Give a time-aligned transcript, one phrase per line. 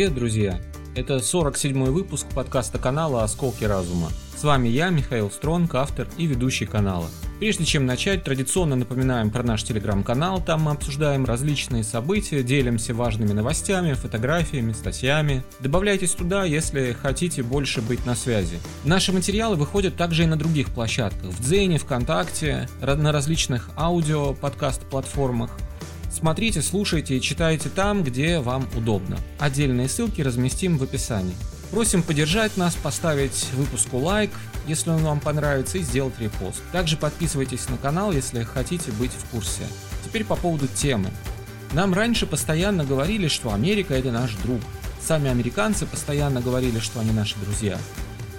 [0.00, 0.58] Привет, друзья!
[0.96, 4.08] Это 47-й выпуск подкаста канала «Осколки разума».
[4.34, 7.06] С вами я, Михаил Стронг, автор и ведущий канала.
[7.38, 13.34] Прежде чем начать, традиционно напоминаем про наш телеграм-канал, там мы обсуждаем различные события, делимся важными
[13.34, 15.44] новостями, фотографиями, статьями.
[15.58, 18.58] Добавляйтесь туда, если хотите больше быть на связи.
[18.84, 25.50] Наши материалы выходят также и на других площадках, в Дзене, ВКонтакте, на различных аудио подкаст-платформах.
[26.10, 29.16] Смотрите, слушайте и читайте там, где вам удобно.
[29.38, 31.34] Отдельные ссылки разместим в описании.
[31.70, 34.30] Просим поддержать нас, поставить выпуску лайк,
[34.66, 36.60] если он вам понравится, и сделать репост.
[36.72, 39.62] Также подписывайтесь на канал, если хотите быть в курсе.
[40.04, 41.10] Теперь по поводу темы.
[41.72, 44.60] Нам раньше постоянно говорили, что Америка это наш друг.
[45.00, 47.78] Сами американцы постоянно говорили, что они наши друзья.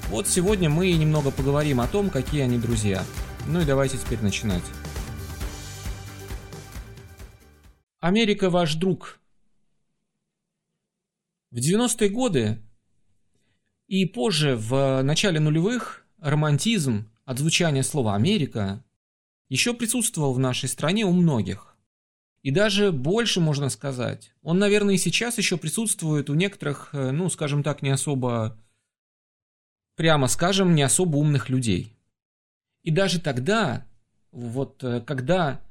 [0.09, 3.02] Вот сегодня мы немного поговорим о том, какие они друзья.
[3.47, 4.63] Ну и давайте теперь начинать.
[8.02, 9.19] Америка ваш друг.
[11.52, 12.59] В 90-е годы
[13.85, 18.83] и позже, в начале нулевых, романтизм от звучания слова «Америка»
[19.49, 21.77] еще присутствовал в нашей стране у многих.
[22.41, 24.33] И даже больше можно сказать.
[24.41, 28.59] Он, наверное, и сейчас еще присутствует у некоторых, э, ну, скажем так, не особо,
[29.95, 31.95] прямо скажем, не особо умных людей.
[32.81, 33.85] И даже тогда,
[34.31, 35.61] вот э, когда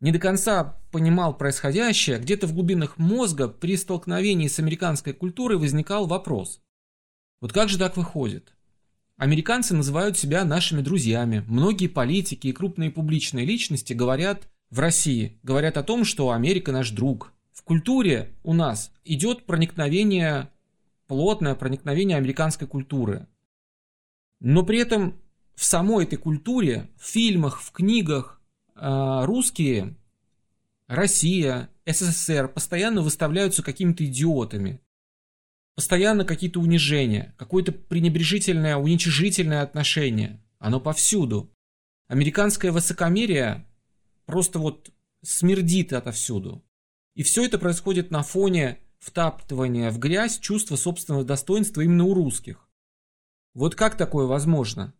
[0.00, 6.06] не до конца понимал происходящее, где-то в глубинах мозга при столкновении с американской культурой возникал
[6.06, 6.60] вопрос.
[7.40, 8.54] Вот как же так выходит?
[9.16, 11.42] Американцы называют себя нашими друзьями.
[11.46, 16.90] Многие политики и крупные публичные личности говорят в России, говорят о том, что Америка наш
[16.90, 17.32] друг.
[17.52, 20.50] В культуре у нас идет проникновение,
[21.06, 23.26] плотное проникновение американской культуры.
[24.40, 25.18] Но при этом
[25.54, 28.35] в самой этой культуре, в фильмах, в книгах,
[28.76, 29.96] русские,
[30.86, 34.80] Россия, СССР постоянно выставляются какими-то идиотами.
[35.74, 40.42] Постоянно какие-то унижения, какое-то пренебрежительное, уничижительное отношение.
[40.58, 41.52] Оно повсюду.
[42.08, 43.66] Американское высокомерие
[44.24, 44.90] просто вот
[45.22, 46.64] смердит отовсюду.
[47.14, 52.68] И все это происходит на фоне втаптывания в грязь чувства собственного достоинства именно у русских.
[53.54, 54.94] Вот как такое возможно?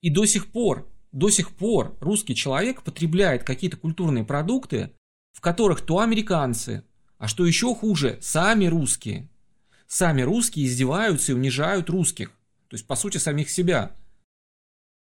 [0.00, 4.92] И до сих пор до сих пор русский человек потребляет какие-то культурные продукты,
[5.32, 6.84] в которых то американцы,
[7.18, 9.28] а что еще хуже, сами русские.
[9.86, 12.30] Сами русские издеваются и унижают русских.
[12.68, 13.94] То есть, по сути, самих себя.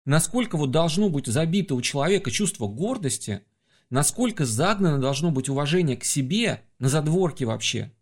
[0.04, 3.42] Насколько вот должно быть забито у человека чувство гордости,
[3.90, 7.92] насколько загнано должно быть уважение к себе на задворке вообще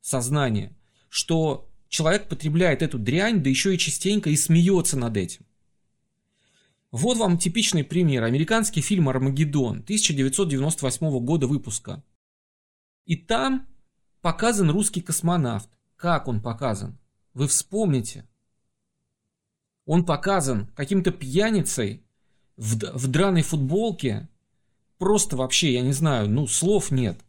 [0.00, 0.76] сознания,
[1.08, 5.46] что человек потребляет эту дрянь, да еще и частенько и смеется над этим.
[6.90, 8.24] Вот вам типичный пример.
[8.24, 12.02] Американский фильм «Армагеддон» 1998 года выпуска.
[13.06, 13.68] И там
[14.20, 15.68] показан русский космонавт.
[15.96, 16.98] Как он показан?
[17.32, 18.26] Вы вспомните.
[19.86, 22.02] Он показан каким-то пьяницей
[22.56, 24.28] в, в драной футболке.
[24.98, 27.20] Просто вообще, я не знаю, ну, слов нет.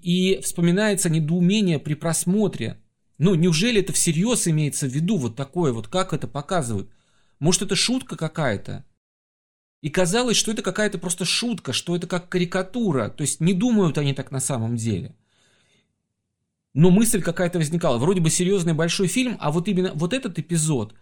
[0.00, 2.80] И вспоминается недоумение при просмотре.
[3.18, 6.90] Ну, неужели это всерьез имеется в виду вот такое вот, как это показывают?
[7.42, 8.84] Может, это шутка какая-то?
[9.80, 13.08] И казалось, что это какая-то просто шутка, что это как карикатура.
[13.08, 15.16] То есть не думают они так на самом деле.
[16.72, 17.98] Но мысль какая-то возникала.
[17.98, 20.94] Вроде бы серьезный большой фильм, а вот именно вот этот эпизод,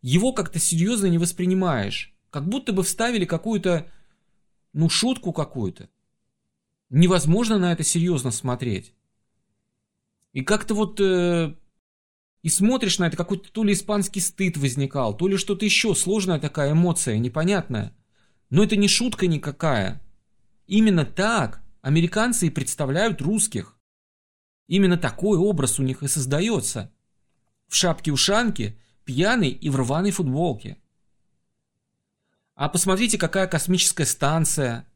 [0.00, 2.14] его как-то серьезно не воспринимаешь.
[2.30, 3.90] Как будто бы вставили какую-то,
[4.72, 5.88] ну, шутку какую-то.
[6.90, 8.94] Невозможно на это серьезно смотреть.
[10.32, 11.56] И как-то вот э,
[12.42, 16.38] и смотришь на это, какой-то то ли испанский стыд возникал, то ли что-то еще, сложная
[16.38, 17.96] такая эмоция, непонятная.
[18.50, 20.00] Но это не шутка никакая.
[20.66, 23.76] Именно так американцы и представляют русских.
[24.68, 26.92] Именно такой образ у них и создается.
[27.66, 30.78] В шапке-ушанке, пьяный и в рваной футболке.
[32.54, 34.86] А посмотрите, какая космическая станция.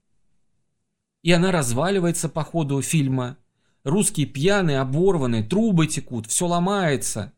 [1.22, 3.38] И она разваливается по ходу фильма.
[3.84, 7.32] Русские пьяные, оборванные, трубы текут, все ломается.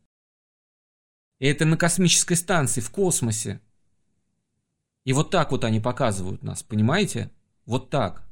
[1.38, 3.60] И это на космической станции, в космосе.
[5.04, 7.30] И вот так вот они показывают нас, понимаете?
[7.66, 8.24] Вот так.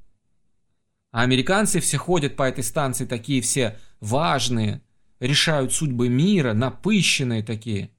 [1.10, 4.82] А американцы все ходят по этой станции такие все важные,
[5.20, 7.90] решают судьбы мира, напыщенные такие.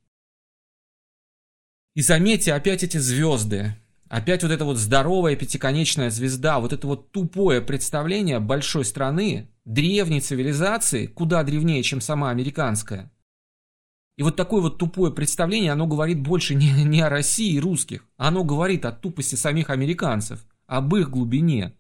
[1.96, 3.76] И заметьте, опять эти звезды.
[4.10, 10.22] Опять вот эта вот здоровая пятиконечная звезда, вот это вот тупое представление большой страны, древней
[10.22, 13.12] цивилизации, куда древнее, чем сама американская.
[14.16, 18.06] И вот такое вот тупое представление, оно говорит больше не, не о России и русских,
[18.18, 21.74] оно говорит о тупости самих американцев, об их глубине.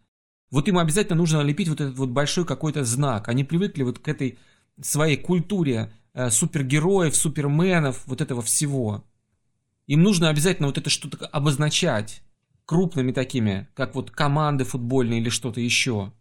[0.49, 3.27] Вот им обязательно нужно налепить вот этот вот большой какой-то знак.
[3.27, 4.37] Они привыкли вот к этой
[4.81, 9.03] своей культуре э, супергероев, суперменов, вот этого всего.
[9.87, 12.21] Им нужно обязательно вот это что-то обозначать
[12.65, 16.13] крупными такими, как вот команды футбольные или что-то еще.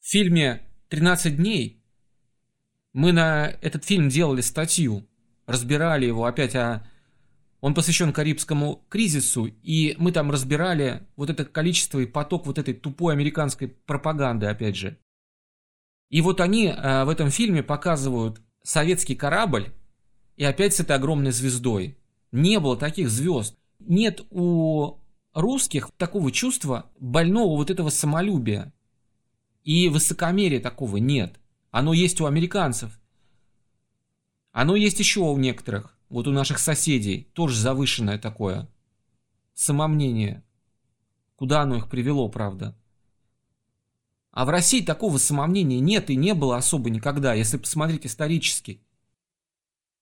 [0.00, 1.80] В фильме «13 дней»
[2.92, 5.06] мы на этот фильм делали статью,
[5.46, 6.86] разбирали его опять о...
[7.60, 12.72] Он посвящен Карибскому кризису, и мы там разбирали вот это количество и поток вот этой
[12.72, 14.98] тупой американской пропаганды, опять же.
[16.08, 19.74] И вот они э, в этом фильме показывают советский корабль,
[20.36, 21.98] и опять с этой огромной звездой.
[22.32, 23.58] Не было таких звезд.
[23.78, 24.98] Нет у
[25.34, 28.72] русских такого чувства больного вот этого самолюбия.
[29.62, 31.38] И высокомерия такого нет.
[31.70, 32.98] Оно есть у американцев.
[34.52, 35.96] Оно есть еще у некоторых.
[36.08, 37.28] Вот у наших соседей.
[37.34, 38.68] Тоже завышенное такое.
[39.54, 40.42] Самомнение.
[41.36, 42.76] Куда оно их привело, правда?
[44.30, 48.82] А в России такого самомнения нет и не было особо никогда, если посмотреть исторически.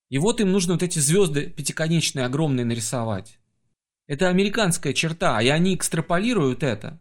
[0.09, 3.39] И вот им нужно вот эти звезды пятиконечные, огромные нарисовать.
[4.07, 7.01] Это американская черта, и они экстраполируют это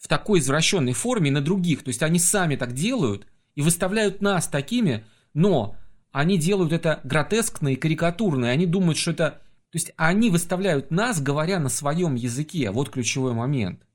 [0.00, 1.84] в такой извращенной форме на других.
[1.84, 5.04] То есть они сами так делают и выставляют нас такими,
[5.34, 5.76] но
[6.10, 9.42] они делают это гротескно и карикатурно, и они думают, что это...
[9.70, 12.70] То есть они выставляют нас, говоря на своем языке.
[12.70, 13.86] Вот ключевой момент.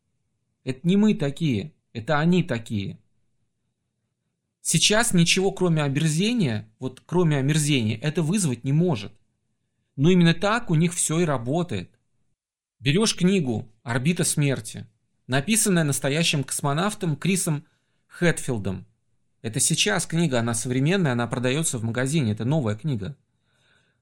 [0.64, 3.00] Это не мы такие, это они такие.
[4.62, 9.12] Сейчас ничего кроме омерзения, вот кроме омерзения, это вызвать не может.
[9.96, 11.90] Но именно так у них все и работает.
[12.80, 14.88] Берешь книгу «Орбита смерти»,
[15.28, 17.66] написанная настоящим космонавтом Крисом
[18.08, 18.86] Хэтфилдом.
[19.42, 23.16] Это сейчас книга, она современная, она продается в магазине, это новая книга.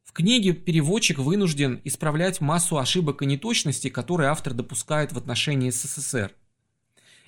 [0.03, 6.31] В книге переводчик вынужден исправлять массу ошибок и неточностей, которые автор допускает в отношении СССР.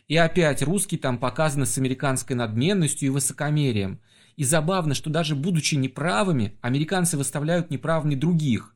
[0.07, 3.99] И опять русские там показаны с американской надменностью и высокомерием–
[4.35, 8.75] и забавно, что даже будучи неправыми, американцы выставляют неправыми других.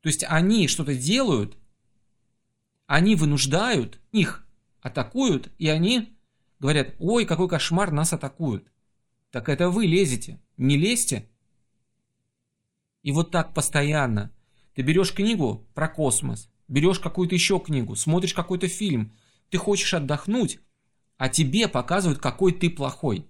[0.00, 1.56] То есть они что-то делают,
[2.92, 4.46] они вынуждают, их
[4.82, 6.14] атакуют, и они
[6.58, 8.70] говорят, ой, какой кошмар, нас атакуют.
[9.30, 11.26] Так это вы лезете, не лезьте.
[13.02, 14.30] И вот так постоянно.
[14.74, 19.14] Ты берешь книгу про космос, берешь какую-то еще книгу, смотришь какой-то фильм,
[19.48, 20.60] ты хочешь отдохнуть,
[21.16, 23.26] а тебе показывают, какой ты плохой.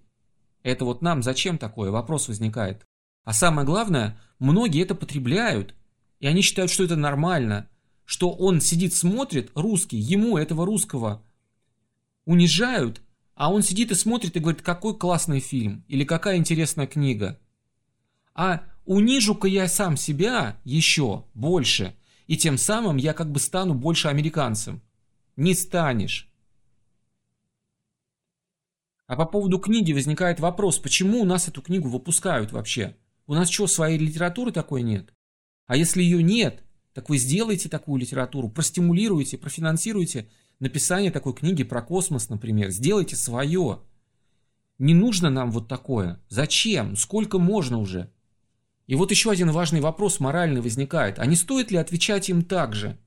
[0.64, 1.92] Это вот нам зачем такое?
[1.92, 2.84] Вопрос возникает.
[3.22, 5.76] А самое главное, многие это потребляют.
[6.18, 7.68] И они считают, что это нормально.
[8.04, 11.22] Что он сидит, смотрит, русский, ему этого русского
[12.24, 13.00] унижают,
[13.34, 17.38] а он сидит и смотрит и говорит, какой классный фильм или какая интересная книга.
[18.34, 21.96] А унижу-ка я сам себя еще больше,
[22.26, 24.82] и тем самым я как бы стану больше американцем.
[25.36, 26.28] Не станешь.
[29.06, 32.96] А по поводу книги возникает вопрос, почему у нас эту книгу выпускают вообще?
[33.26, 35.12] У нас что, своей литературы такой нет?
[35.66, 36.62] А если ее нет,
[36.94, 40.28] так вы сделайте такую литературу, простимулируйте, профинансируйте
[40.60, 42.70] написание такой книги про космос, например.
[42.70, 43.80] Сделайте свое.
[44.78, 46.20] Не нужно нам вот такое.
[46.28, 46.96] Зачем?
[46.96, 48.10] Сколько можно уже?
[48.86, 51.18] И вот еще один важный вопрос моральный возникает.
[51.18, 52.98] А не стоит ли отвечать им так же?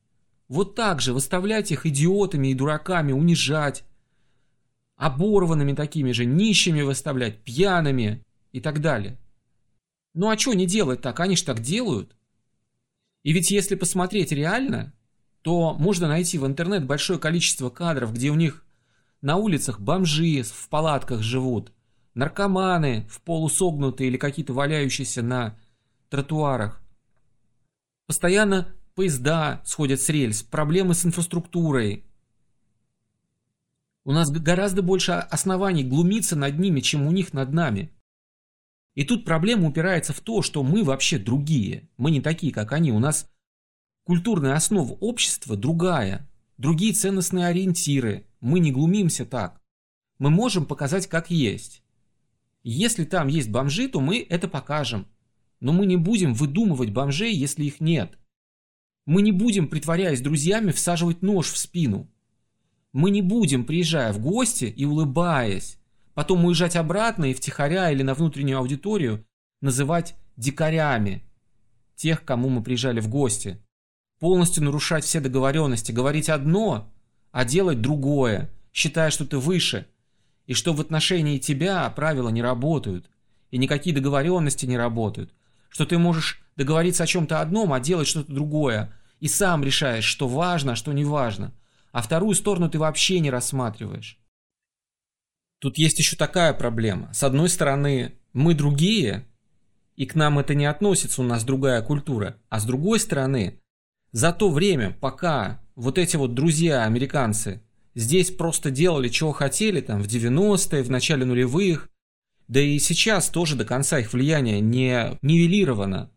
[0.48, 3.84] Вот так же выставлять их идиотами и дураками, унижать,
[4.96, 9.18] оборванными такими же, нищими выставлять, пьяными и так далее.
[10.14, 11.20] Ну а что не делать так?
[11.20, 12.15] Они же так делают.
[13.26, 14.94] И ведь если посмотреть реально,
[15.42, 18.64] то можно найти в интернет большое количество кадров, где у них
[19.22, 21.74] на улицах бомжи в палатках живут,
[22.14, 25.58] наркоманы в полусогнутые или какие-то валяющиеся на
[26.10, 26.84] тротуарах.
[28.06, 32.06] Постоянно поезда сходят с рельс, проблемы с инфраструктурой,
[34.04, 37.92] у нас гораздо больше оснований глумиться над ними, чем у них над нами.
[38.96, 41.90] И тут проблема упирается в то, что мы вообще другие.
[41.98, 42.92] Мы не такие, как они.
[42.92, 43.30] У нас
[44.06, 46.30] культурная основа общества другая.
[46.58, 48.26] Другие ценностные ориентиры.
[48.40, 49.62] Мы не глумимся так.
[50.18, 51.84] Мы можем показать, как есть.
[52.64, 55.08] Если там есть бомжи, то мы это покажем.
[55.60, 58.18] Но мы не будем выдумывать бомжей, если их нет.
[59.06, 62.10] Мы не будем, притворяясь друзьями, всаживать нож в спину.
[62.94, 65.80] Мы не будем, приезжая в гости и улыбаясь,
[66.16, 69.24] потом уезжать обратно и втихаря или на внутреннюю аудиторию
[69.62, 71.24] называть дикарями
[71.96, 73.62] тех, кому мы приезжали в гости.
[74.20, 76.92] Полностью нарушать все договоренности, говорить одно,
[77.32, 79.86] а делать другое, считая, что ты выше,
[80.48, 83.10] и что в отношении тебя правила не работают,
[83.52, 85.32] и никакие договоренности не работают,
[85.70, 90.28] что ты можешь договориться о чем-то одном, а делать что-то другое, и сам решаешь, что
[90.28, 91.54] важно, а что не важно–
[91.96, 94.20] а вторую сторону ты вообще не рассматриваешь.
[95.60, 97.14] Тут есть еще такая проблема.
[97.14, 99.26] С одной стороны, мы другие,
[99.96, 102.38] и к нам это не относится, у нас другая культура.
[102.50, 103.60] А с другой стороны,
[104.12, 107.62] за то время, пока вот эти вот друзья американцы
[107.96, 111.90] здесь просто делали, чего хотели, там, в 90-е, в начале нулевых,
[112.48, 116.12] да и сейчас тоже до конца их влияние не нивелировано.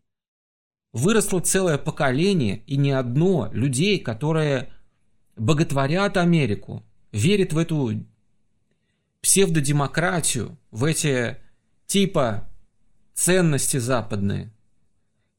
[0.93, 4.73] Выросло целое поколение, и не одно, людей, которые
[5.37, 8.05] боготворят Америку, верят в эту
[9.21, 11.39] псевдодемократию, в эти
[11.87, 12.49] типа
[13.15, 14.53] ценности западные.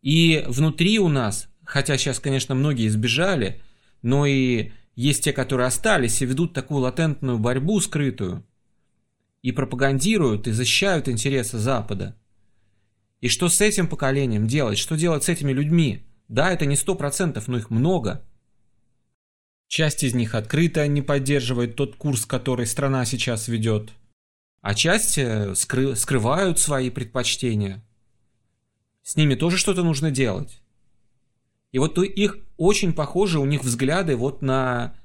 [0.01, 3.62] И внутри у нас, хотя сейчас, конечно, многие избежали,
[4.01, 8.45] но и есть те, которые остались и ведут такую латентную борьбу скрытую,
[9.41, 12.17] и пропагандируют, и защищают интересы Запада.
[13.21, 14.77] И что с этим поколением делать?
[14.77, 16.05] Что делать с этими людьми?
[16.27, 18.25] Да, это не сто процентов, но их много.
[19.70, 23.92] Часть из них открыто не поддерживает тот курс, который страна сейчас ведет.
[24.62, 27.86] А часть э, скры скрывают свои предпочтения.
[29.04, 30.64] С ними тоже что-то нужно делать.
[31.72, 34.96] И вот их очень похожи у них взгляды вот на,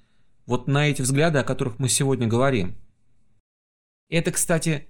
[0.47, 2.75] вот на эти взгляды, о которых мы сегодня говорим.
[4.09, 4.88] Это, кстати,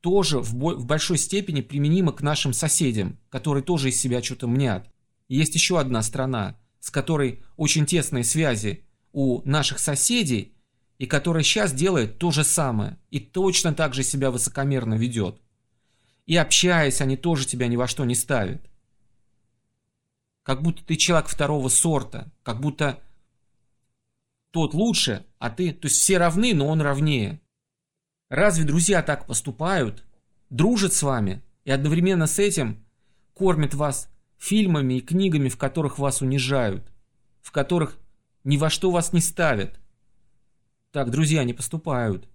[0.00, 4.90] тоже в, в большой степени применимо к нашим соседям, которые тоже из себя что-то мнят.
[5.28, 8.82] есть еще одна страна, с которой очень тесные связи
[9.16, 10.54] у наших соседей,
[10.98, 15.40] и которая сейчас делает то же самое, и точно так же себя высокомерно ведет.
[16.26, 18.60] И общаясь, они тоже тебя ни во что не ставят.
[20.42, 23.00] Как будто ты человек второго сорта, как будто
[24.50, 25.72] тот лучше, а ты...
[25.72, 27.40] То есть все равны, но он равнее.
[28.28, 30.04] Разве друзья так поступают?
[30.50, 32.84] Дружат с вами и одновременно с этим
[33.32, 36.92] кормят вас фильмами и книгами, в которых вас унижают,
[37.40, 37.96] в которых
[38.46, 39.80] ни во что вас не ставят.
[40.92, 42.28] Так друзья не поступают.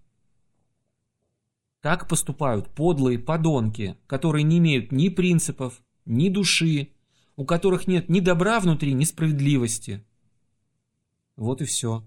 [1.80, 6.90] Так поступают подлые подонки, которые не имеют ни принципов, ни души,
[7.38, 10.06] у которых нет ни добра внутри, ни справедливости.
[11.38, 12.06] Вот и все.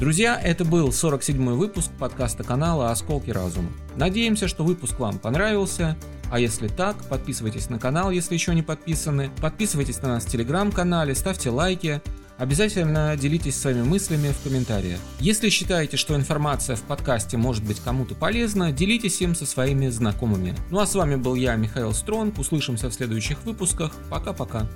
[0.00, 3.68] Друзья, это был 47-й выпуск подкаста канала «Осколки разума».
[3.96, 5.96] Надеемся, что выпуск вам понравился.
[6.30, 9.28] А если так, подписывайтесь на канал, если еще не подписаны.
[9.40, 12.00] Подписывайтесь на нас в телеграм-канале, ставьте лайки.
[12.36, 15.00] Обязательно делитесь своими мыслями в комментариях.
[15.18, 20.54] Если считаете, что информация в подкасте может быть кому-то полезна, делитесь им со своими знакомыми.
[20.70, 22.38] Ну а с вами был я, Михаил Стронг.
[22.38, 23.92] Услышимся в следующих выпусках.
[24.10, 24.68] Пока-пока.